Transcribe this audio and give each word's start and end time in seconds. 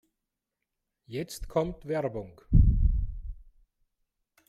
Jetzt 1.05 1.47
kommt 1.47 1.85
Werbung. 1.85 2.41